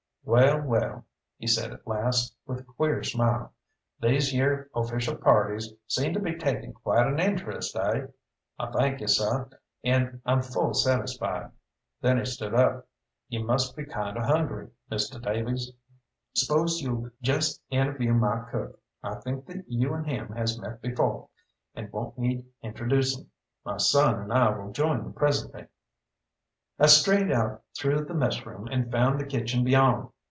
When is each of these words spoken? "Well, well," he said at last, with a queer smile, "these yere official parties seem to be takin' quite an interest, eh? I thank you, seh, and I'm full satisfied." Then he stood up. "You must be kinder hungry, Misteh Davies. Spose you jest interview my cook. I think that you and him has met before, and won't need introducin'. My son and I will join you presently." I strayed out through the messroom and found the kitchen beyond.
"Well, 0.23 0.61
well," 0.61 1.05
he 1.37 1.47
said 1.47 1.73
at 1.73 1.87
last, 1.87 2.35
with 2.45 2.59
a 2.59 2.63
queer 2.63 3.01
smile, 3.03 3.51
"these 3.99 4.31
yere 4.33 4.69
official 4.75 5.15
parties 5.15 5.73
seem 5.87 6.13
to 6.13 6.19
be 6.21 6.35
takin' 6.37 6.73
quite 6.73 7.07
an 7.07 7.19
interest, 7.19 7.75
eh? 7.75 8.05
I 8.59 8.71
thank 8.71 9.01
you, 9.01 9.07
seh, 9.07 9.45
and 9.83 10.21
I'm 10.23 10.43
full 10.43 10.75
satisfied." 10.75 11.51
Then 12.01 12.19
he 12.19 12.25
stood 12.25 12.53
up. 12.53 12.87
"You 13.29 13.43
must 13.43 13.75
be 13.75 13.83
kinder 13.83 14.21
hungry, 14.21 14.69
Misteh 14.91 15.19
Davies. 15.21 15.71
Spose 16.35 16.81
you 16.81 17.11
jest 17.23 17.59
interview 17.71 18.13
my 18.13 18.41
cook. 18.51 18.79
I 19.03 19.15
think 19.15 19.47
that 19.47 19.65
you 19.67 19.93
and 19.95 20.05
him 20.05 20.29
has 20.33 20.57
met 20.59 20.81
before, 20.83 21.29
and 21.73 21.91
won't 21.91 22.17
need 22.19 22.45
introducin'. 22.63 23.27
My 23.65 23.77
son 23.77 24.21
and 24.21 24.31
I 24.31 24.51
will 24.55 24.71
join 24.71 25.03
you 25.03 25.11
presently." 25.13 25.65
I 26.79 26.87
strayed 26.87 27.31
out 27.31 27.61
through 27.77 28.05
the 28.05 28.13
messroom 28.15 28.67
and 28.71 28.89
found 28.91 29.19
the 29.19 29.25
kitchen 29.25 29.63
beyond. 29.63 30.09